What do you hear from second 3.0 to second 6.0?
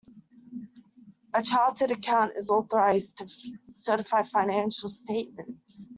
to certify financial statements